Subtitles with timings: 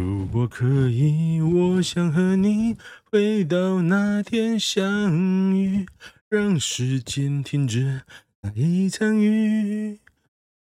[0.00, 5.86] 如果可以，我想和你回到那天相遇，
[6.30, 8.00] 让时间停止
[8.40, 9.98] 那一场雨，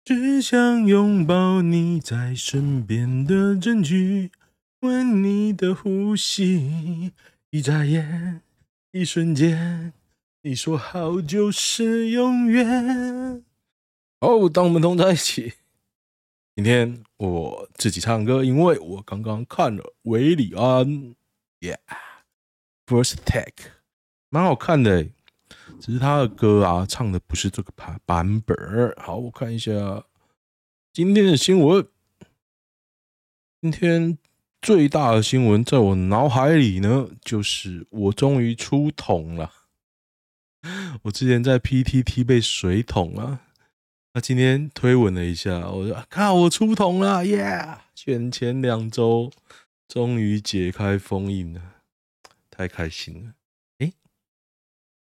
[0.03, 4.30] 只想拥抱你在身边的证据，
[4.80, 7.12] 闻你的呼吸，
[7.50, 8.41] 一眨眼，
[8.93, 9.93] 一瞬间，
[10.45, 13.45] 你说好就是永远。
[14.21, 15.53] 哦，当我们同在一起。
[16.57, 21.14] 今天我自己唱歌，因为我刚刚看了韦礼安
[21.61, 23.72] ，Yeah，First Take，
[24.31, 25.04] 蛮好看的，
[25.79, 28.57] 只是他的歌啊，唱的不是这个版版本。
[28.96, 30.07] 好，我看一下
[30.95, 31.86] 今天的新闻。
[33.61, 34.17] 今天
[34.62, 39.53] 最大的新闻在我脑海里呢，就是我终于出桶了。
[41.03, 43.42] 我之前在 PTT 被水桶了。
[44.16, 47.83] 他今天推文了一下，我说：“看我出桶了，耶！
[47.94, 49.30] 选前两周
[49.86, 51.83] 终于解开封印了，
[52.48, 53.34] 太开心了。”
[53.77, 53.92] 哎，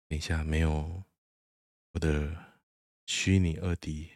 [0.06, 1.03] 等一下，没有
[1.94, 2.55] 我的
[3.05, 4.11] 虚拟二 D。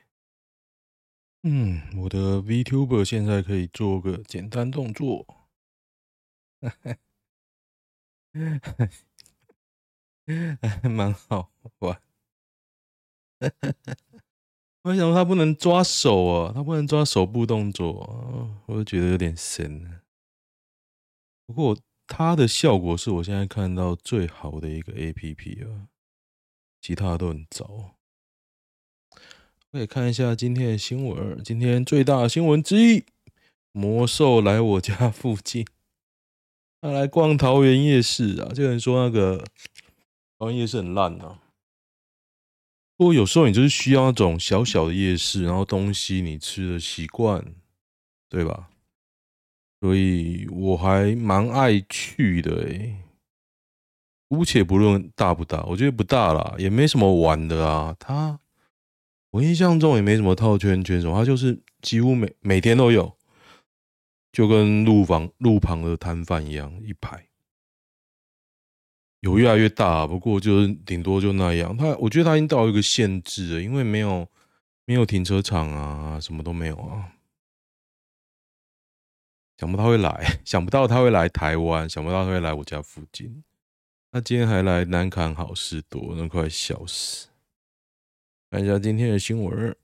[1.43, 5.49] 嗯，我的 VTuber 现在可以做个简单动作，
[6.61, 6.97] 还
[10.89, 11.51] 蛮好
[11.81, 12.01] 玩。
[14.87, 20.01] 我想说他不能抓手啊，他不能抓手部动作啊，我就觉得有点神。
[21.45, 25.89] 不过它的效果是我现在看到最好的一个 APP 啊，
[26.81, 27.97] 其他都很糟。
[29.73, 33.05] 可以看一下今天的新闻，今天最大的新闻之一，
[33.73, 35.67] 魔兽来我家附近，
[36.81, 39.45] 他来逛桃园夜市啊，就有人说那个
[40.39, 41.43] 桃园夜市很烂啊。
[42.97, 47.55] 不过有时候你就是需要那种小小的夜市，然后东西你吃的习惯，
[48.29, 48.71] 对吧？
[49.81, 52.97] 所以我还蛮爱去的诶。
[54.29, 57.95] 姑且不论大不大，我觉得不大啦，也没什么玩的啊。
[57.99, 58.41] 它
[59.31, 63.17] 我印象中也没什么套圈圈什么，它就是几乎每每天都有，
[64.33, 67.26] 就跟路旁路旁的摊贩一样，一排。
[69.27, 71.77] 有越来越大，不过就是顶多就那样。
[71.77, 74.29] 他我觉得他已经到一个限制了，因为没有
[74.85, 77.13] 没有停车场啊，什么都没有啊。
[79.59, 83.43] 想不到他会来，想不到他会来台湾，想不到他会来我家附近。
[84.13, 87.29] 他今天还来南崁好事多，那快笑死。
[88.49, 89.77] 看一下今天的新闻，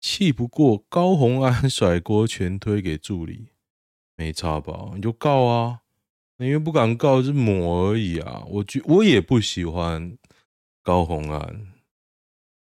[0.00, 3.48] 气不过高虹安甩锅全推给助理，
[4.16, 4.92] 没差吧？
[4.94, 5.81] 你就告啊。
[6.42, 8.44] 因为不敢告，是抹而已啊！
[8.48, 10.16] 我觉我也不喜欢
[10.82, 11.72] 高红安，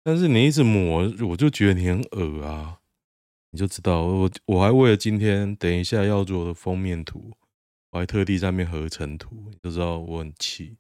[0.03, 2.81] 但是你一直抹，我就觉得你很恶啊！
[3.50, 7.32] 你就知道我我还为了今天等一下要做的封面图，
[7.91, 10.76] 我还特地在那边合成图，你就知道我很气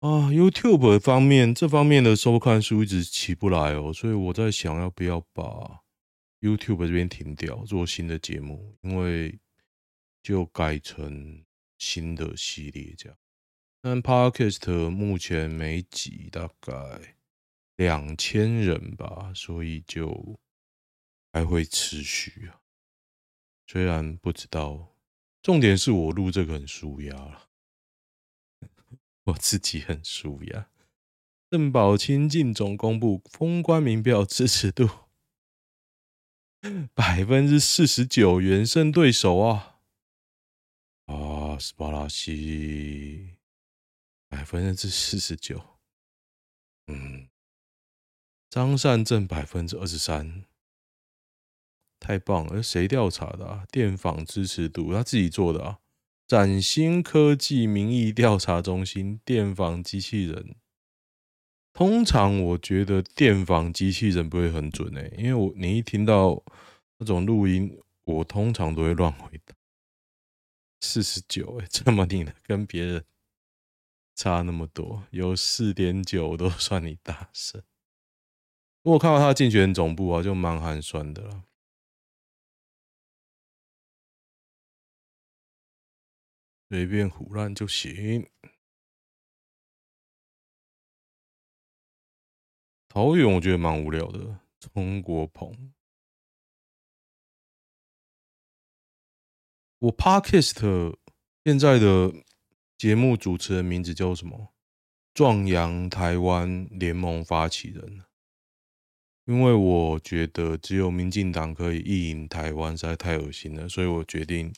[0.00, 5.80] 啊！YouTube 方面这方面的收看数一直起不来哦，所以我在想要不要把
[6.40, 9.38] YouTube 这边停掉，做新的节目，因为
[10.22, 11.42] 就改成。
[11.78, 13.16] 新的系列这样，
[13.80, 17.16] 但 Podcast 目前每集大概
[17.76, 20.38] 两千人吧，所以就
[21.32, 22.60] 还会持续啊。
[23.66, 24.96] 虽然不知道，
[25.42, 27.48] 重点是我录这个很舒压了，
[29.24, 30.68] 我自己很舒压。
[31.50, 34.88] 郑宝清净总公布封关民调支持度
[36.92, 39.77] 百分之四十九，远胜对手啊。
[41.58, 43.36] 斯巴拉西
[44.28, 45.78] 百分之四十九，
[46.86, 47.28] 嗯，
[48.48, 50.44] 张善正百分之二十三，
[51.98, 52.62] 太棒了！
[52.62, 53.66] 谁调查的啊？
[53.70, 55.80] 电访支持度他自己做的啊？
[56.26, 60.56] 崭新科技民意调查中心电访机器人，
[61.72, 66.44] 通常我觉得电访机器人不会很准诶、因为我你一听到
[66.98, 69.54] 那种录音，我通常都会乱回答。
[70.80, 73.04] 四十九，哎，这么低的，跟别人
[74.14, 77.62] 差那么多，有四点九都 算你大声。
[78.82, 81.44] 我看到他竞选总部啊，就蛮寒酸的了。
[86.70, 88.28] 随便胡乱就行。
[92.88, 95.72] 桃园我觉得蛮无聊的，钟国鹏。
[99.80, 100.96] 我 Podcast
[101.44, 102.12] 现在的
[102.76, 104.52] 节目主持人名字叫什么？
[105.14, 108.02] 壮阳台湾联盟发起人。
[109.26, 114.52] 因为我觉得只有民进党可以意淫台湾，实在太恶心了，所以我决定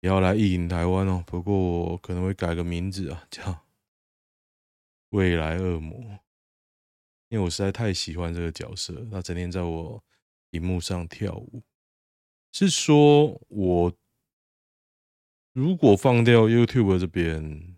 [0.00, 1.22] 也要来意淫台湾哦。
[1.26, 3.66] 不过我可能会改个名字啊，叫
[5.10, 5.96] 未来恶魔，
[7.28, 10.02] 因为我实在太喜欢这个角色，他整天在我
[10.50, 11.62] 荧幕上跳舞。
[12.52, 13.92] 是说我
[15.52, 17.76] 如果放掉 YouTube 这边，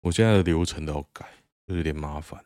[0.00, 1.28] 我现在的流程都要改，
[1.66, 2.44] 就有点麻烦。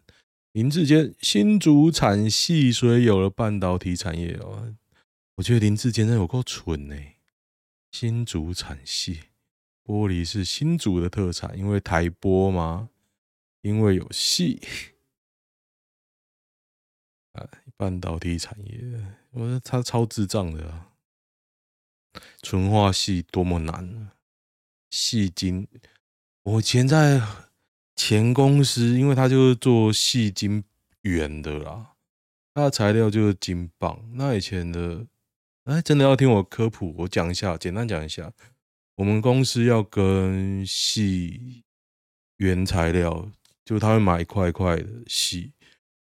[0.52, 4.74] 林志坚新竹产系，所以有了半导体产业哦。
[5.36, 6.96] 我觉得林志坚真有够蠢呢。
[7.90, 9.20] 新竹产系，
[9.84, 12.90] 玻璃是新竹的特产，因为台玻吗？
[13.60, 14.60] 因为有矽
[17.32, 18.80] 啊，半导体产业，
[19.30, 20.91] 我觉得他超智障的啊。
[22.42, 24.10] 纯化系多么难，
[24.90, 25.66] 矽晶，
[26.42, 27.20] 我以前在。
[27.94, 30.64] 前公司，因为他就是做矽晶
[31.02, 31.92] 圆的啦，
[32.54, 34.02] 他的材料就是金棒。
[34.14, 35.06] 那以前的，
[35.64, 38.32] 哎，真的要听我科普，我讲一下，简单讲一下，
[38.96, 41.62] 我们公司要跟矽
[42.38, 43.30] 原材料，
[43.62, 45.52] 就他会买一块一块的矽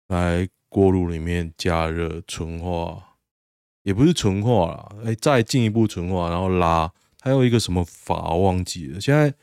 [0.07, 3.12] 来锅炉里面加热纯化，
[3.83, 9.35] 也不是纯化啦，哎，再进一步纯化，然后拉，还有一个什么法忘记了，现在。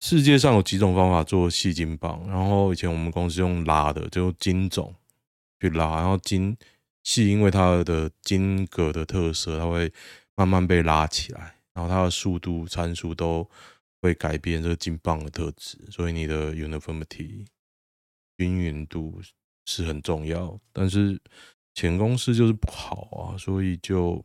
[0.00, 4.94] 世界上有几种方法做细金棒，然后以前我们公司用拉的，就金种
[5.58, 6.54] 去拉，然后金
[7.04, 9.90] 细因为它的金格的特色，它会
[10.34, 13.48] 慢慢被拉起来，然后它的速度参数都
[14.02, 17.46] 会改变这个金棒的特质，所以你的 uniformity
[18.36, 19.22] 均匀度
[19.64, 20.60] 是很重要。
[20.70, 21.18] 但是
[21.74, 24.24] 前公司就是不好啊，所以就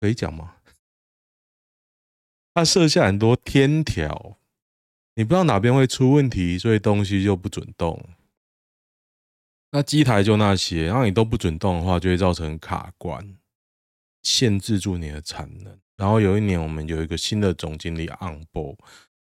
[0.00, 0.56] 可以讲吗？
[2.54, 4.38] 他设下很多天条，
[5.14, 8.02] 你不知道哪边会出问题，所以东西就不准动。
[9.72, 13.36] 那机台就那些，然后你都不准动的话，就会造成卡关，
[14.22, 15.78] 限制住你的产能。
[15.96, 18.76] 然后有一年，我们有一个新的总经理，Angbo，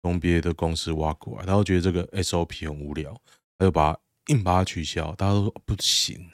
[0.02, 3.12] 从别的公司挖过来，他会觉得这个 SOP 很无聊，
[3.58, 5.14] 他就把硬把它取消。
[5.14, 6.30] 大家都说不行，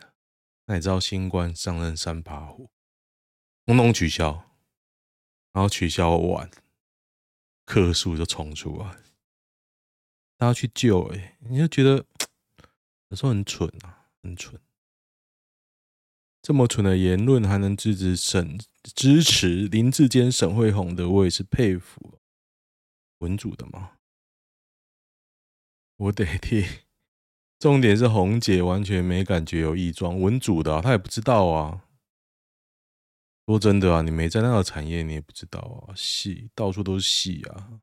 [0.67, 2.71] 那你知道新官上任三把火，
[3.67, 4.51] 统统取消，
[5.53, 6.51] 然后取消完。
[7.65, 8.99] 客诉就冲出来，
[10.37, 12.05] 大家去救哎、你就觉得
[13.09, 14.61] 有时候很蠢啊，很蠢。
[16.43, 22.19] 这么蠢的言论还能支持沈支持林志坚、沈慧虹的，我也是佩服。
[23.19, 23.93] 文组的吗？
[25.97, 26.67] 我得替。
[27.63, 31.85] 重点是红姐完全没感觉有异状，文组的、啊、她也不知道啊。
[33.47, 35.95] 说真的啊，你没在那个产业，你也不知道啊。
[35.95, 37.81] 戏到处都是戏啊，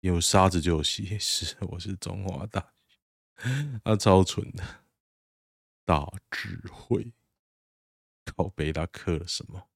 [0.00, 1.18] 有沙子就有戏。
[1.18, 3.50] 是，我是中华大学，
[3.84, 4.64] 他超蠢的，
[5.84, 7.12] 大智慧。
[8.24, 9.68] 靠北他刻了什么？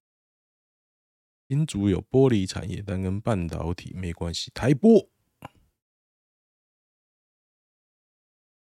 [1.51, 4.51] 新竹有玻璃产业，但跟半导体没关系。
[4.55, 5.11] 台玻，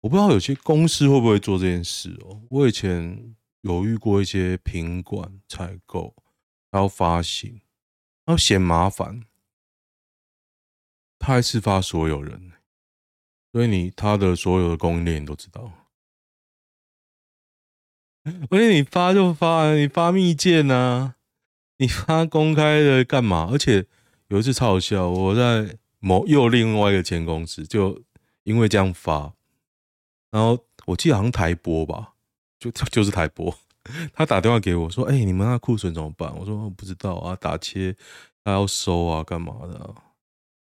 [0.01, 2.41] 我不知道有些公司会不会做这件事哦。
[2.49, 3.35] 我以前。
[3.63, 6.15] 有遇过一些品管采购，
[6.71, 7.61] 还要发行，
[8.25, 9.21] 然后嫌麻烦，
[11.19, 12.53] 他还是发所有人，
[13.51, 15.71] 所以你他的所有的供应链你都知道，
[18.49, 21.17] 而且你发就发，你发密件啊，
[21.77, 23.47] 你发公开的干嘛？
[23.51, 23.85] 而且
[24.29, 28.01] 有一次超好笑，我在某又另外一个前公司，就
[28.41, 29.35] 因为这样发，
[30.31, 30.57] 然后
[30.87, 32.13] 我记得好像台播吧。
[32.59, 33.51] 就就是台播，
[34.13, 37.97] 他打电话给我说：“哎、你们那库存怎么办？”我说：“我不知道啊，打切
[38.43, 39.95] 他要收啊，干嘛的、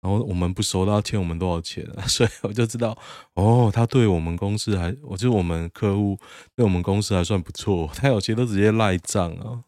[0.02, 2.02] 然后我们不收，他要欠我们多少钱啊？
[2.10, 2.98] 所以我就知道，
[3.36, 6.18] 哦，他对我们公司还，我就我们客户
[6.56, 7.88] 对我们公司还算不错。
[7.94, 9.66] 他有些都直接赖账啊，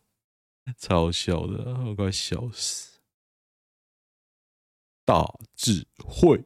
[0.75, 2.99] 超笑的，我快笑死。
[5.05, 6.43] 大智慧。”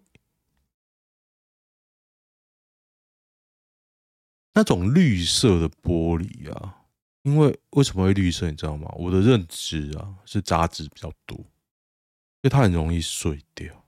[4.54, 6.84] 那种绿色的玻璃啊，
[7.24, 8.50] 因为为什么会绿色？
[8.50, 8.92] 你知道吗？
[8.96, 13.86] 我的认知啊是杂质比较多，所以它很容易碎掉。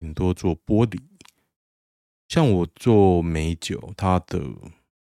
[0.00, 1.00] 很多做玻璃，
[2.28, 4.40] 像我做美酒，它的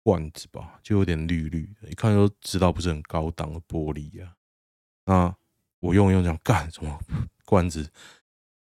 [0.03, 4.35] 罐子吧，就有点绿绿的，一看就知道不是很高档的玻璃啊。
[5.05, 5.35] 那
[5.79, 6.99] 我用用这样干什么？
[7.45, 7.89] 罐子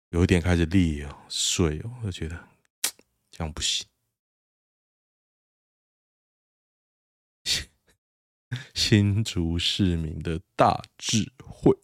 [0.10, 2.38] 有一点开始裂哦，碎哦，我就觉得
[3.32, 3.88] 这样不行。
[8.74, 11.78] 新竹市民的大智慧，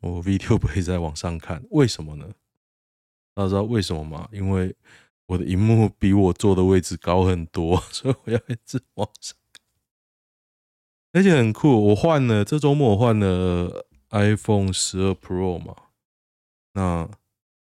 [0.00, 2.34] 我 video 不会在网上看，为什么呢？
[3.34, 4.28] 大家知道为什么吗？
[4.32, 4.74] 因为
[5.26, 9.62] 我的荧幕比我坐的位置高很多， 所以我要一直往上看。
[11.12, 15.74] 而且很酷，我换了这周末我换了 iPhone 十二 Pro 嘛，
[16.74, 17.08] 那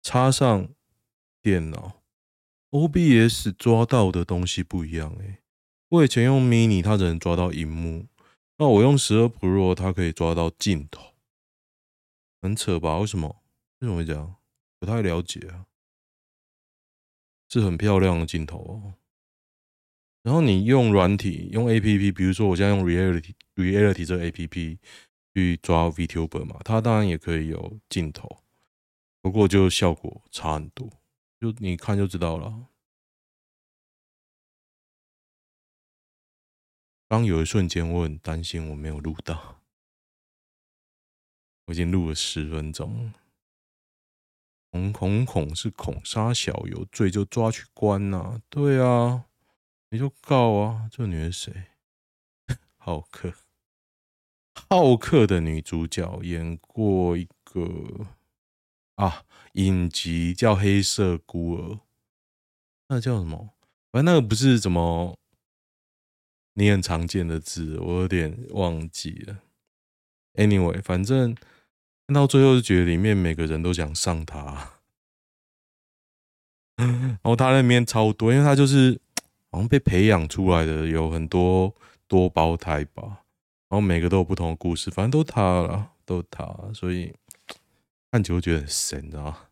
[0.03, 0.69] 插上
[1.43, 2.03] 电脑
[2.71, 5.39] ，OBS 抓到的东西不一样诶、
[5.91, 8.07] 我以前用 Mini，它只能抓到荧幕，
[8.59, 11.15] 那我用十二 Pro，它可以抓到镜头，
[12.43, 12.99] 很扯吧？
[12.99, 13.43] 为什么？
[13.79, 14.37] 为什么会这样？
[14.79, 15.65] 不太了解啊。
[17.49, 18.95] 是很漂亮的镜头哦。
[20.23, 24.79] 然后你用软体，用 APP，比如说我现在用 Reality Reality 这个 APP
[25.33, 28.43] 去抓 VTuber 嘛，它当然也可以有镜头，
[29.23, 30.87] 不过就效果差很多，
[31.41, 32.68] 就你看就知道了。
[37.09, 39.63] 刚有一瞬间我很担心我没有录到，
[41.65, 43.13] 我已经录了十分钟。
[44.71, 49.25] 孔孔孔是孔杀小，有罪就抓去关呐、啊，对啊。
[49.91, 50.87] 你就告啊！
[50.93, 51.51] 这女人谁？
[52.77, 53.33] 浩克，
[54.53, 58.07] 浩克的女主角演过一个
[58.97, 59.25] 啊
[59.55, 61.75] 影集叫《黑色孤儿》，
[62.89, 63.55] 那叫什么？
[63.91, 65.19] 反正那个不是什么
[66.59, 69.39] 你很常见的字，我有点忘记了。
[70.35, 71.35] Anyway，反正
[72.07, 74.81] 看到最后就觉得里面每个人都想上他，
[76.77, 79.01] 然后他那边超多，因为他就是。
[79.51, 81.75] 好像被培养出来的有很多
[82.07, 83.25] 多胞胎吧，
[83.71, 87.15] 然后每个都有不同的故事，反正都他了，都他，所以
[88.11, 89.49] 看久觉得很神啊。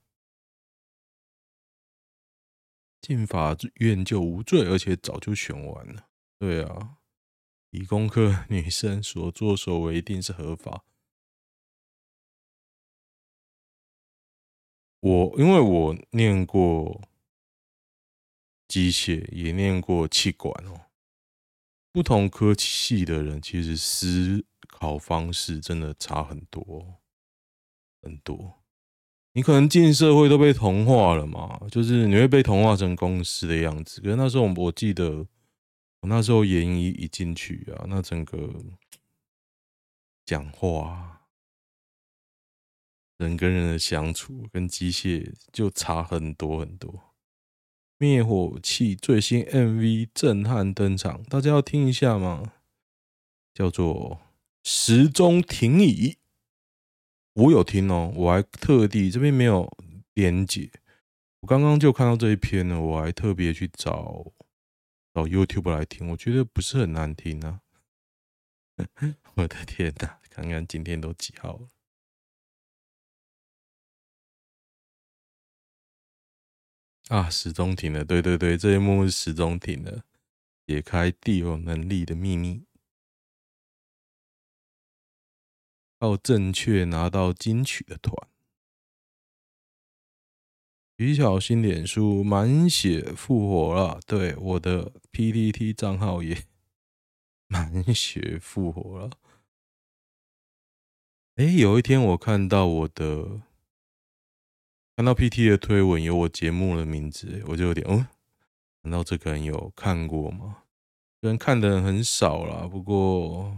[3.00, 6.06] 进法院就无罪，而且早就选完了。
[6.38, 6.98] 对啊，
[7.70, 10.84] 理工科女生所作所为一定是合法。
[15.00, 17.02] 我因为我念过。
[18.68, 20.86] 机械也念过气管哦，
[21.92, 27.00] 不同科系的人其实思考方式真的差很多
[28.02, 28.64] 很多。
[29.34, 34.00] 你可能进社会都被同化了嘛，就是你会被同化成公司的样子。
[34.00, 35.24] 可是那时候我记得，
[36.08, 38.64] 那时候研一一进去啊，那整个
[40.24, 41.22] 讲话、
[43.18, 47.14] 人跟人的相处跟机械就差很多很多。
[47.98, 52.52] 灭火器最新 MV 震撼登场，大家要听一下吗？
[53.54, 54.20] 叫做
[54.68, 56.10] 《时钟停椅》，
[57.32, 59.74] 我有听哦，我还特地这边没有
[60.12, 60.70] 连结，
[61.40, 64.32] 我刚刚就看到这一篇呢，我还特别去找
[65.16, 67.62] 到 YouTube 来听，我觉得不是很难听啊！
[69.32, 71.68] 我的天哪，看看今天都几号了。
[77.08, 77.30] 啊！
[77.30, 80.04] 时钟停了，对对对，这一幕是时钟停了，
[80.66, 82.66] 解开地有能力的秘密，
[85.98, 88.14] 靠正确拿到金曲的团，
[90.98, 96.44] 徐小新脸书满血复活了，对，我的 PTT 账号也
[97.48, 99.10] 满血复活了。
[101.34, 103.42] 哎，有一天我看到我的。
[104.96, 108.06] 看到 PT 的推文有我节目的名字，我就有点哦，
[108.80, 110.62] 难道这个人有看过吗？
[111.20, 113.54] 虽然看的人很少啦，不过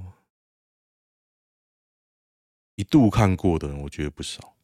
[2.75, 4.58] 一度看过的人，我觉得不少。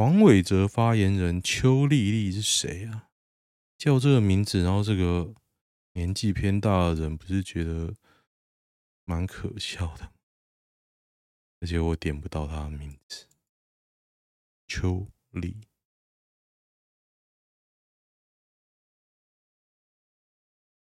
[0.00, 3.10] 黄伟哲发言人邱丽丽是谁啊？
[3.76, 5.34] 叫这个名字，然后这个
[5.92, 7.94] 年纪偏大的人，不是觉得
[9.04, 10.10] 蛮可笑的？
[11.60, 13.26] 而且我点不到他的名字。
[14.66, 15.68] 邱丽，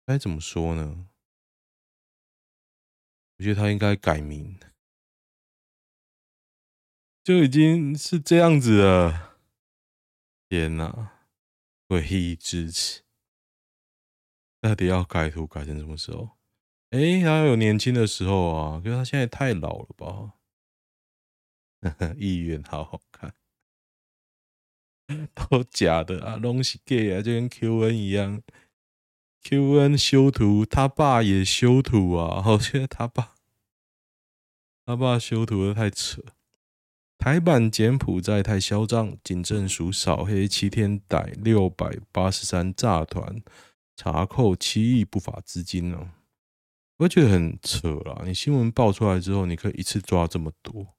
[0.06, 1.10] 该怎么说呢？
[3.38, 4.60] 我觉得他应该改名，
[7.28, 9.36] 就已经是这样子了。
[10.48, 11.12] 天哪，
[11.86, 13.02] 诡异至此，
[14.62, 16.38] 到底要改图改成什么时候？
[16.92, 20.36] 哎、欸，他有年轻的时候啊，可是他现在太老了吧？
[22.16, 23.34] 议员好好看。
[25.36, 28.42] 都假的啊，拢是假啊，就跟 QN 一样
[29.44, 33.36] ，QN 修图，他爸也修图啊，我觉得他爸，
[34.86, 36.24] 他爸修图的太扯。
[37.28, 43.44] 台版柬埔寨太嚣张，警政署扫黑七天逮六百八十三诈团，
[43.98, 46.24] 查扣七亿不法资金呢、啊，
[47.00, 48.22] 我觉得很扯啦。
[48.24, 50.96] 你新闻爆出来之后，你可以一次抓这么多，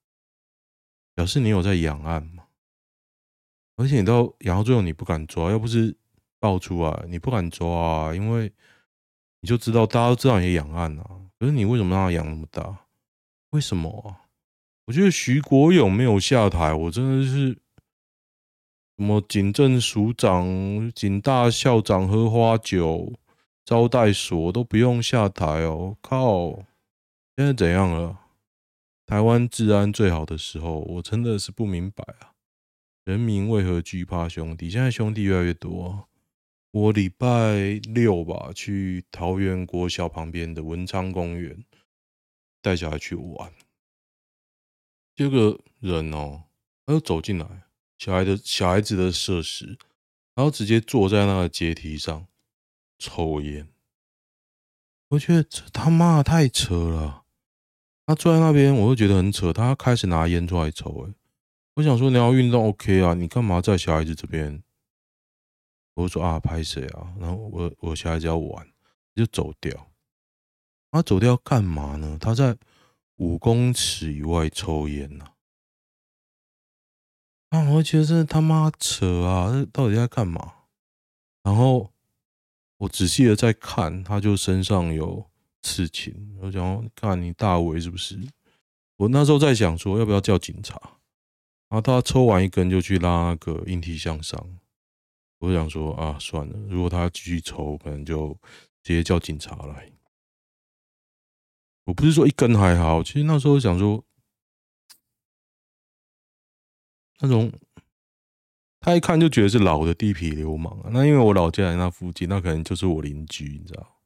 [1.14, 2.44] 表示你有在养案吗？
[3.76, 5.96] 而且你到养到最后你不敢抓，要不是
[6.38, 8.52] 爆出来，你不敢抓啊，因为
[9.40, 11.22] 你就知道大家都知道你养案啊。
[11.38, 12.80] 可是你为什么让他养那么大？
[13.52, 14.27] 为什么啊？
[14.88, 17.48] 我觉得徐国勇没有下台，我真的是
[18.96, 23.12] 什么警政署长、警大校长喝花酒、
[23.66, 25.94] 招待所都不用下台哦。
[26.00, 26.54] 靠，
[27.36, 28.18] 现在怎样了？
[29.04, 32.32] 台湾治安最好的时候，我真的是不明白啊。
[33.04, 34.70] 人民为何惧怕兄弟？
[34.70, 36.08] 现在兄弟越来越多。
[36.70, 41.62] 我礼拜六吧，去桃园国小旁边的文昌公园
[42.62, 43.52] 带小孩去玩。
[45.18, 46.44] 这个人哦，
[46.86, 47.64] 他就走进来，
[47.98, 49.76] 小孩的小孩子的设施，
[50.36, 52.28] 然后直接坐在那个阶梯上
[53.00, 53.66] 抽烟。
[55.08, 57.24] 我觉得这他妈太扯了。
[58.06, 59.52] 他坐在那边，我就觉得很扯。
[59.52, 61.12] 他开始拿烟出来抽，哎。
[61.74, 64.62] 我想说你要运动 OK 啊，你干嘛在小孩子这边？
[65.94, 67.12] 我就说啊，拍谁啊？
[67.18, 68.64] 然后我我小孩子要玩，
[69.16, 69.88] 就走掉。
[70.92, 72.16] 他走掉干嘛呢？
[72.20, 72.56] 他在
[73.18, 75.26] 五公尺以外抽烟呢。
[77.50, 79.52] 啊，我觉得这他妈扯啊！
[79.52, 80.54] 这到底在干嘛？
[81.42, 81.92] 然后
[82.76, 85.30] 我仔细的在看，他就身上有
[85.62, 86.36] 刺青。
[86.42, 88.20] 我想看你大伟是不是？
[88.96, 90.78] 我那时候在想说，要不要叫警察？
[91.68, 94.58] 然后他抽完一根就去拉那个引体向上，
[95.38, 98.36] 我想说啊，算了，如果他继续抽，可能就
[98.82, 99.90] 直接叫警察来。
[101.88, 104.04] 我不是说一根还好，其实那时候想说，
[107.20, 107.50] 那种
[108.78, 110.90] 他一看就觉得是老的地痞流氓啊。
[110.92, 114.02] 那因为我老家在那附近，那可能就是我邻居，你知道，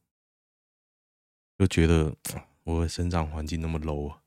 [1.58, 2.14] 就觉得
[2.62, 4.22] 我的生长环境那么 low 啊。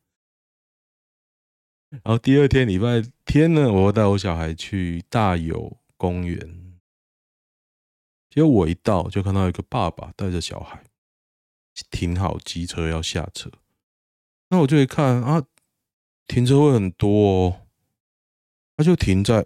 [1.92, 6.78] 然后第二天礼拜天呢，我带我小孩去大有公园。
[8.30, 10.84] 结果我一到，就看到一个爸爸带着小孩
[11.90, 13.52] 停好机车要下车。
[14.50, 15.44] 那我就一看啊，
[16.28, 17.62] 停车位很多哦，
[18.78, 19.46] 他就停在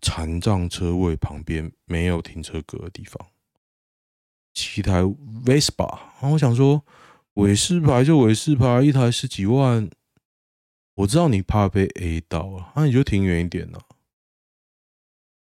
[0.00, 3.28] 残障车位旁边没有停车格的地方，
[4.54, 5.98] 骑台 Vespa。
[6.20, 6.84] 然后我想说，
[7.34, 9.90] 伟士牌就伟士牌，一台十几万。
[10.94, 13.78] 我知道你怕被 A 到啊，那你就停远一点呐。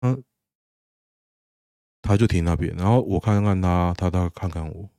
[0.00, 0.24] 嗯，
[2.02, 4.90] 他就停那边，然后我看看他，他他看看我，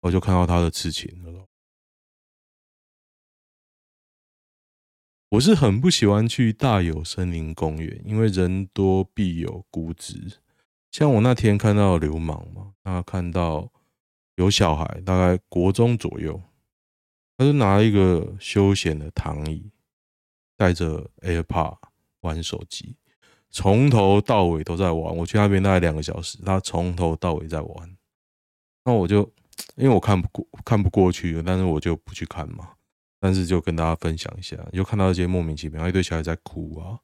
[0.00, 1.46] 我就看到他的刺青了。
[5.30, 10.38] 我是很不喜欢去大有森林公园，因为人多必有孤児。
[10.90, 13.70] 像我那天看到流氓嘛，他看到
[14.34, 16.42] 有小孩，大概国中左右。
[17.36, 19.70] 他就拿一个休闲的躺椅，
[20.56, 21.78] 带着 AirPod
[22.20, 22.96] 玩手机，
[23.50, 25.16] 从头到尾都在玩。
[25.16, 27.96] 我去那边大概两个小时，他从头到尾在玩。
[28.84, 29.32] 那我就
[29.76, 32.74] 因为我看不过看不过去，但是我就不去看嘛。
[33.18, 36.98] 但是就跟大家分享一下，就看到一些莫名其妙，一堆小孩在哭啊，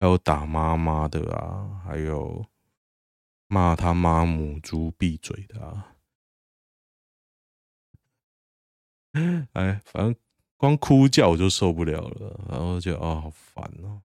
[0.00, 2.46] 还有打妈妈的啊，还有
[3.48, 5.94] 骂他妈母猪闭嘴的啊。
[9.52, 10.16] 哎，反正
[10.56, 14.00] 光哭叫我就受不了了，然后就啊，好烦哦。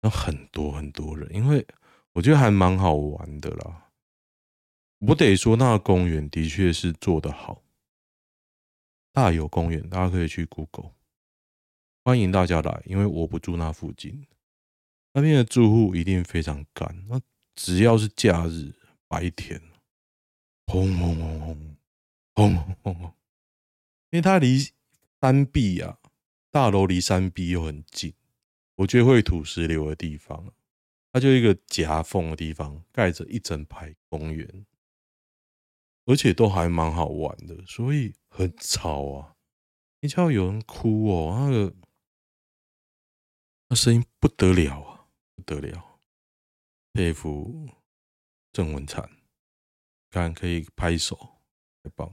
[0.00, 1.66] 那很多很多人，因为
[2.12, 3.89] 我觉得还蛮好玩的啦。
[5.00, 7.62] 我得说，那个公园的确是做得好。
[9.12, 10.92] 大有公园，大家可以去 Google，
[12.04, 14.26] 欢迎大家来，因为我不住那附近，
[15.14, 17.06] 那边的住户一定非常干。
[17.08, 17.18] 那
[17.54, 18.74] 只要是假日
[19.08, 19.60] 白天，
[20.66, 21.76] 轰轰轰轰，
[22.34, 23.14] 轰轰轰轰。
[24.10, 24.58] 因为它离
[25.22, 25.98] 山壁啊，
[26.50, 28.12] 大楼离山壁又很近，
[28.74, 30.52] 我觉得会土石流的地方，
[31.10, 34.66] 它就一个夹缝的地方，盖着一整排公园，
[36.10, 39.36] 而且都还蛮好玩的，所以很吵啊！
[40.00, 41.72] 你知道有人哭哦，那个
[43.68, 46.00] 那声音不得了啊，不得了，
[46.92, 47.68] 佩服
[48.52, 49.08] 郑文灿，
[50.10, 51.38] 看可以拍手，
[51.84, 52.12] 太棒。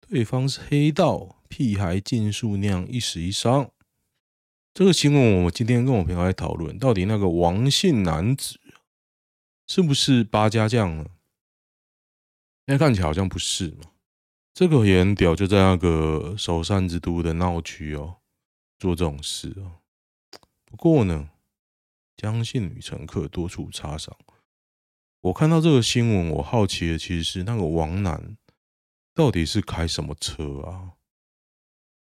[0.00, 3.72] 对方是黑道，屁孩竞速酿一死一伤。
[4.74, 8.60] 这个新闻，我今天跟我朋友在讨论，到底那个王姓男子
[9.66, 11.11] 是不是八家将呢？
[12.72, 13.90] 现在看起来好像不是嘛。
[14.54, 18.16] 这个也很屌，就在那个首善之都的闹区哦，
[18.78, 19.82] 做这种事哦。
[20.64, 21.28] 不过呢，
[22.16, 24.16] 江姓女乘客多处擦伤。
[25.20, 28.38] 我看到这个新闻，我好奇的其实是那个王男。
[29.14, 30.92] 到底是开什么车啊？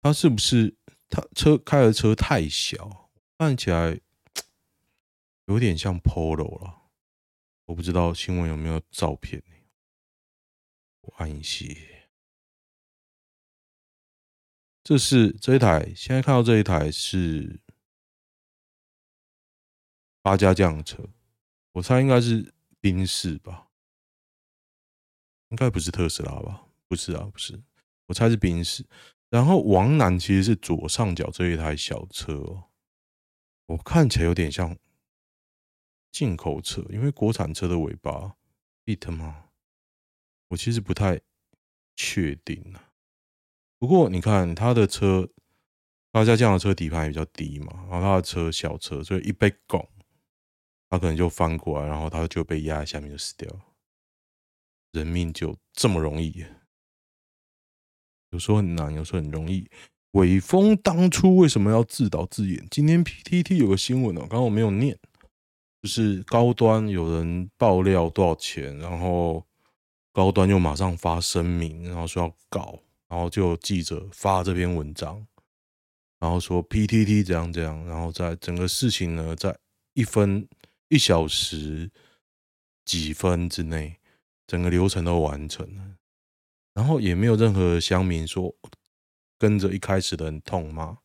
[0.03, 0.75] 他是不是
[1.09, 4.01] 他车开的车太小，看起来
[5.45, 6.75] 有点像 Polo 了。
[7.67, 9.41] 我不知道新闻有没有照片，
[11.07, 12.09] 我按一些。
[14.85, 17.61] 这是这一台，现在看到这一台是
[20.23, 21.03] 八家将的车，
[21.73, 23.69] 我猜应该是宾士吧，
[25.49, 26.69] 应该不是特斯拉吧？
[26.87, 27.61] 不是啊，不是，
[28.07, 28.87] 我猜是宾士。
[29.29, 32.71] 然后王南其实是左上角这一台小车哦，
[33.67, 34.79] 我看起来有点像
[36.13, 38.37] 进口车，因为国产车的尾巴
[38.85, 39.46] Fit 吗？
[40.49, 41.21] 我其实不太
[41.95, 42.91] 确定啊。
[43.79, 45.29] 不过你看他的车，
[46.11, 49.87] 大家这样的车底盘比较低嘛，然后他的车小车，所以一被拱，
[50.89, 53.61] 他可能就翻过来，然后他就被压在下面就死掉了。
[54.93, 56.45] 人命就这么容易？
[58.31, 59.69] 有时候很难，有时候很容易。
[60.13, 62.67] 伟峰当初为什么要自导自演？
[62.71, 64.99] 今天 PTT 有个新闻哦，刚刚我没有念，
[65.83, 69.46] 就是高端有人爆料多少钱，然后
[70.17, 72.79] 高端又马上发声明，然后说要搞。
[73.07, 75.25] 然后就记者发这篇文章，
[76.19, 79.55] 然后说 PTT 这样这样，然后在整个事情呢，在
[79.93, 80.49] 一分
[80.89, 81.91] 一小时
[82.87, 83.97] 几分之内，
[84.47, 85.83] 整个流程都完成了，
[86.73, 88.53] 然后也没有任何乡民说
[89.39, 90.99] 跟着一开始的很痛吗？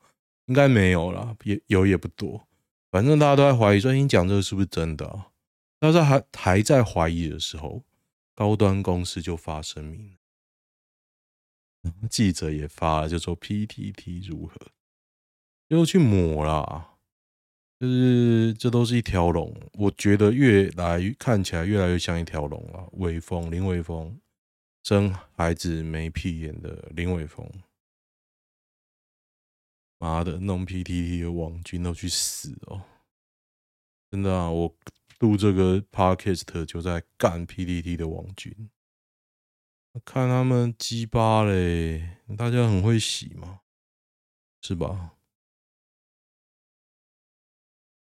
[0.46, 2.48] 应该没有啦，也有也不多，
[2.90, 5.28] 反正大家都在怀疑说，你讲这个是不是真的啊？
[5.80, 7.84] 但是还还在怀疑的时候，
[8.34, 10.18] 高端公司就发声明。
[12.10, 14.56] 记者也发了，就说 PTT 如何，
[15.70, 16.98] 又去抹啦，
[17.80, 19.52] 就是这都是一条龙。
[19.74, 22.88] 我觉得越来看起来越来越像一条龙了。
[22.94, 24.22] 伟丰林伟丰
[24.84, 27.52] 生孩子没屁眼的林伟丰，
[29.98, 32.84] 妈的，弄 PTT 的网军都去死哦！
[34.12, 34.76] 真的啊，我
[35.22, 38.72] 录这个 Podcast 就在干 PTT 的网军。
[40.04, 43.62] 看他们鸡巴嘞，大家很会洗嘛，
[44.62, 45.18] 是吧？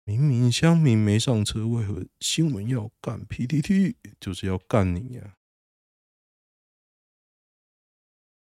[0.04, 3.96] 明明乡民没上车，为何新闻要干 PTT？
[4.20, 5.36] 就是要干你呀、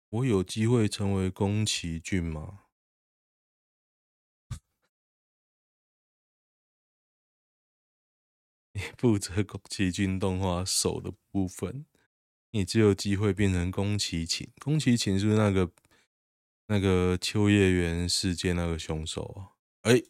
[0.10, 2.61] 我有机会成为宫崎骏吗？
[8.74, 11.86] 你负责宫崎骏动画手的部分。
[12.54, 15.72] 你只有机会变成宫崎勤，宫崎勤是是那个
[16.68, 19.56] 那个秋叶原事件那个凶手啊？
[19.84, 20.04] 哎、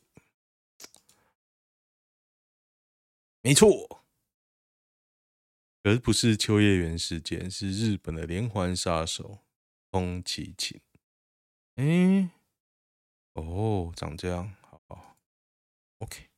[3.44, 4.04] 没错，
[5.84, 9.44] 而不是秋叶原事件，是日本的连环杀手
[9.92, 10.82] 宫崎勤。
[11.76, 12.32] 哎、
[13.34, 15.16] 哦，长这样，好好
[16.00, 16.31] ，OK。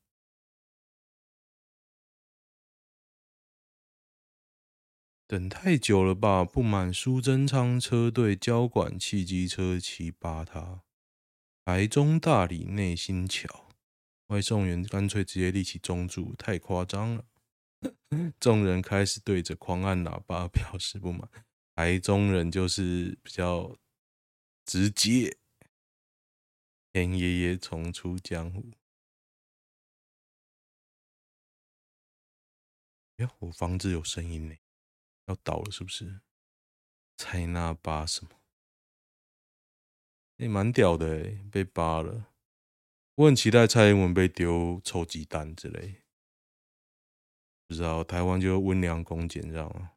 [5.34, 6.46] 等太久了吧？
[6.46, 10.84] 不满苏贞昌车队交管汽机车骑八他，
[11.65, 13.67] 台中大里内心桥
[14.28, 17.26] 外送员干脆直接立起中柱，太夸张了。
[18.39, 21.28] 众人开始对着狂按喇叭表示不满。
[21.74, 23.76] 台中人就是比较
[24.63, 25.36] 直接。
[26.91, 28.69] 田爷爷重出江湖。
[33.17, 34.56] 哎，我房子有声音呢。
[35.25, 36.21] 要倒了是不是？
[37.15, 38.31] 蔡那巴什么？
[40.38, 42.33] 也、欸、蛮屌的哎，被扒了。
[43.15, 46.01] 我很期待蔡英文被丢臭鸡蛋之类。
[47.67, 49.93] 不知道台湾就温良恭俭让啊。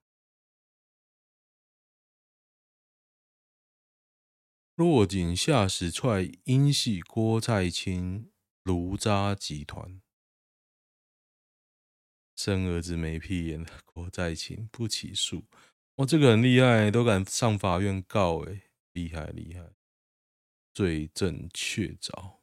[4.75, 8.31] 落井下石踹英系郭蔡清
[8.63, 10.03] 卢渣集团。
[12.37, 15.45] 生儿子没屁眼 的郭在清不起诉，
[15.97, 19.73] 哇，这个很厉害，都敢上法院告，哎，厉害厉害，
[20.75, 22.37] 罪证确凿。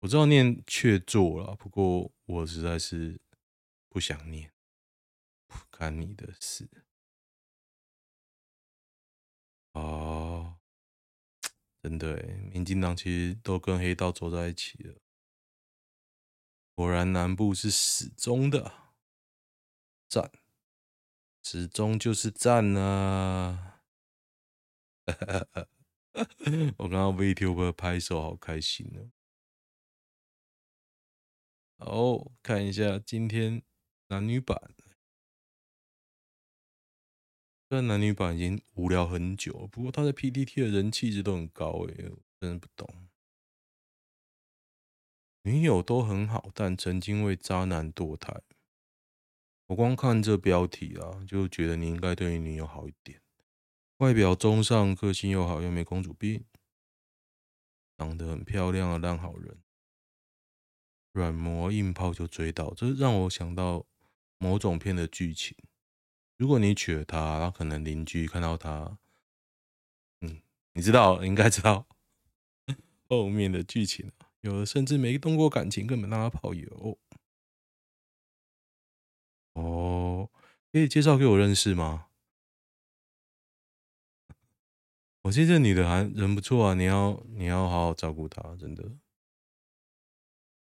[0.00, 3.18] 我知道念确凿了，不过我实在是
[3.88, 4.52] 不想念，
[5.48, 6.68] 不干你的事。
[9.72, 10.58] 哦，
[11.82, 12.22] 真的，
[12.52, 14.94] 民进党其实都跟黑道走在一起了。
[16.78, 18.72] 果然南部是死忠的，
[20.08, 20.30] 赞，
[21.42, 23.82] 始终就是赞啊！
[26.78, 29.10] 我刚刚 VTuber 拍手，好开心哦。
[31.78, 33.64] 好，看一下今天
[34.06, 34.56] 男女版，
[37.68, 43.07] 虽然男女版已经无聊很久，不过他在 PTT 的人气值都很高诶，我真的不懂。
[45.42, 48.34] 女友都很好，但曾经为渣男堕胎。
[49.66, 53.20] 我光看这标题啊，就觉得你应该对你女友好一点。
[53.98, 56.44] 外表中上，个性又好，又没公主病，
[57.96, 59.58] 长得很漂亮的烂好人，
[61.12, 63.84] 软磨硬泡就追到，这让我想到
[64.38, 65.56] 某种片的剧情。
[66.36, 68.98] 如果你娶了她，那可能邻居看到她，
[70.20, 70.40] 嗯，
[70.72, 71.86] 你知道，应该知道
[73.08, 76.98] 后面的剧情，有的甚至没动过感情，根本让她跑油。
[79.54, 80.30] 哦，
[80.72, 82.06] 可以介绍给我认识吗？
[85.22, 88.92] 我记得这女的还人不错啊，你要你要好好照顾她，真的。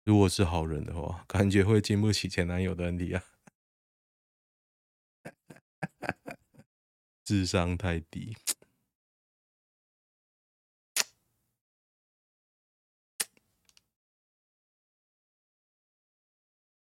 [0.03, 3.23] 如果是好人的话，感觉会经不起前男友的问题啊。
[7.23, 8.35] 智商太低，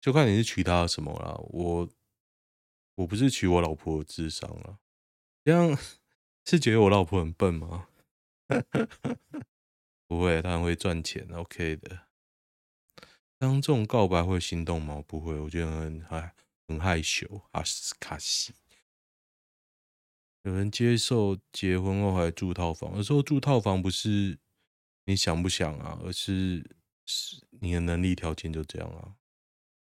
[0.09, 1.35] 就看你是取他的什么啦。
[1.49, 1.87] 我
[2.95, 4.79] 我不是取我老婆的智商啊，
[5.45, 5.77] 这样
[6.45, 7.87] 是觉得我老婆很笨吗？
[10.07, 12.07] 不会，她很会赚钱，OK 的。
[13.37, 15.03] 当众告白会心动吗？
[15.05, 16.33] 不会，我觉得很害
[16.67, 18.55] 很害羞，阿斯卡西。
[20.41, 24.39] 有人接受结婚后还住套房，有时候住套房不是
[25.05, 29.15] 你想不想啊，而是是你的能力条件就这样啊，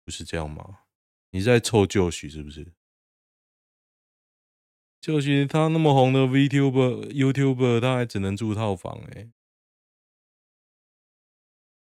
[0.09, 0.85] 不是这样吗？
[1.29, 2.73] 你在凑旧许是不是？
[4.99, 9.31] 旧许他那么红的 VTuber、YouTuber，他还只能住套房哎、欸。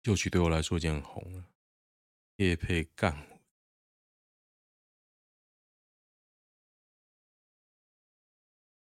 [0.02, 1.46] 旧许对我来说已经很红了，
[2.38, 3.28] 业配干。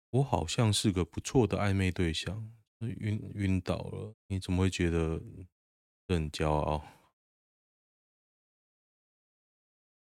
[0.10, 5.22] 我好像是个不错的暧昧对象，晕晕倒了，你怎么会觉得
[6.08, 7.01] 很骄傲？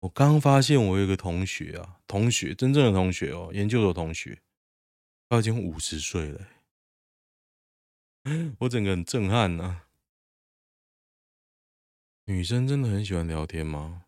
[0.01, 4.41] 我刚发现我有一个同学啊，同学，真正的同学哦，研究所同学，
[5.29, 6.49] 他已经五十岁了，
[8.61, 9.87] 我整个很震撼呐、啊。
[12.25, 14.07] 女生真的很喜欢聊天吗？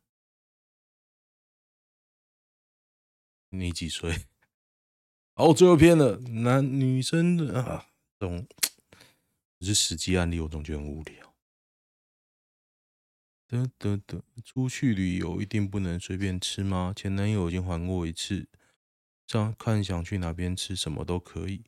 [3.51, 4.27] 你几岁？
[5.35, 8.47] 哦，最后一篇了，男女生的啊，这种
[9.61, 11.32] 只是实际案例，我总觉得很无聊。
[13.53, 16.95] 得得得，出去旅游一定不能随便吃吗？
[16.97, 18.49] 前男友已经还过一次，
[19.27, 21.63] 这样看想去哪边吃什么都可以。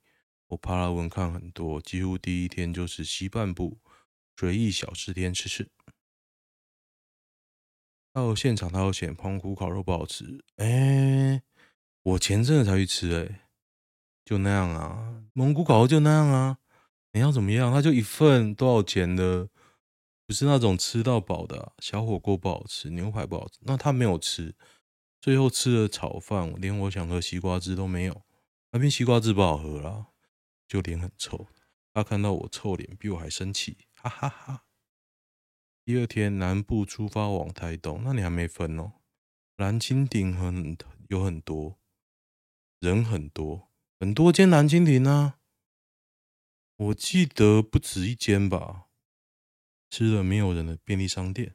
[0.47, 3.79] 我帕拉文看很多，几乎第一天就是西半部
[4.35, 5.69] 随意小吃店吃吃。
[8.15, 11.43] 到现场他有嫌澎湖烤肉不好吃，哎、
[12.03, 13.43] 我前阵子才去吃、哎。
[14.25, 16.57] 就那样啊，蒙古烤肉就那样啊，
[17.13, 17.71] 你要怎么样？
[17.71, 19.51] 他就一份多少钱的，
[20.27, 24.55] 不是那种吃到饱的、小火锅不好吃，牛排不好吃，那他没有吃，
[25.21, 28.23] 最后吃了炒饭，连我想喝西瓜汁都没有。
[28.71, 30.09] 那边西瓜汁不好喝啦，
[30.67, 31.47] 就脸很臭。
[31.93, 34.65] 他看到我臭脸，比我还生气，哈哈哈哈。
[35.85, 38.95] 第二天南部出发往台东，那你还没分哦。
[39.57, 40.77] 蓝蜻蜓很
[41.09, 41.79] 有很多
[42.81, 43.69] 人很多。
[44.01, 45.39] 很多间蓝蜻蜓啊，
[46.77, 48.87] 我记得不止一间吧。
[49.97, 51.55] 吃了没有人的便利商店，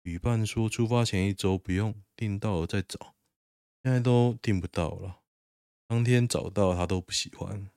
[0.00, 3.14] 旅伴说出发前一周不用订到了再找，
[3.82, 5.20] 现在都订不到了。
[5.86, 7.70] 当天找到他都不喜欢，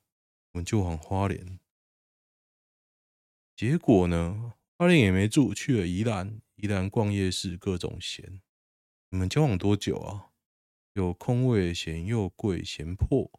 [0.54, 1.60] 我们就往花莲。
[3.58, 8.42] 结果呢，花莲也没住，去了宜兰，宜兰逛夜市，各种闲。
[9.10, 10.32] 你们交往多久啊？
[10.94, 13.30] 有空位嫌又贵，嫌破。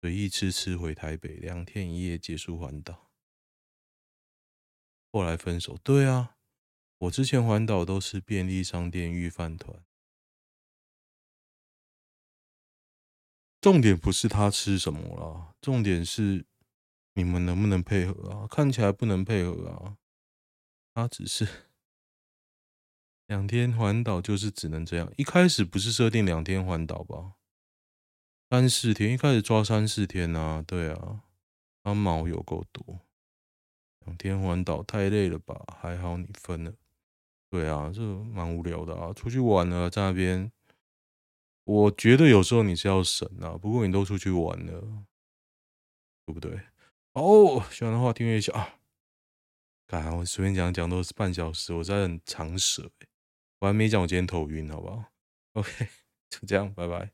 [0.00, 3.11] 随意吃吃回台北，两天一夜结束环岛。
[5.12, 5.78] 后来分手。
[5.84, 6.36] 对啊，
[6.98, 9.84] 我之前环岛都是便利商店御饭团。
[13.60, 16.44] 重点不是他吃什么啦，重点是
[17.14, 18.48] 你们能不能配合啊？
[18.48, 19.98] 看起来不能配合啊。
[20.94, 21.46] 他只是
[23.26, 25.12] 两天环岛，就是只能这样。
[25.16, 27.34] 一开始不是设定两天环岛吧？
[28.50, 31.22] 三四天，一开始抓三四天啊，对啊，
[31.84, 33.00] 他毛有够多，
[34.04, 35.60] 两天环岛太累了吧？
[35.80, 36.72] 还好你分了，
[37.50, 40.50] 对啊，这蛮无聊的啊，出去玩了在那边，
[41.64, 45.04] 我觉得有时候你是要省啊，不过你都出去玩了，
[46.26, 46.60] 对不对？
[47.12, 48.78] 哦，喜欢的话订阅一下啊，
[49.86, 52.90] 干，我随便讲讲都是半小时，我在很长舌，
[53.60, 55.04] 我还没讲我今天头晕，好不好
[55.52, 55.88] ？OK，
[56.30, 57.12] 就这样，拜拜。